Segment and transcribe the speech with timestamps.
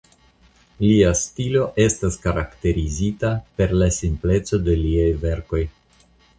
[0.83, 5.65] Lia stilo estas karakterizita per la simpleco de liaj verkoj.